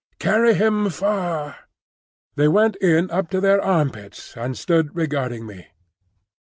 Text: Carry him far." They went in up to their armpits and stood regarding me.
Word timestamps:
Carry 0.17 0.55
him 0.55 0.89
far." 0.89 1.57
They 2.35 2.47
went 2.47 2.75
in 2.77 3.11
up 3.11 3.29
to 3.29 3.39
their 3.39 3.61
armpits 3.61 4.35
and 4.35 4.57
stood 4.57 4.95
regarding 4.95 5.45
me. 5.45 5.67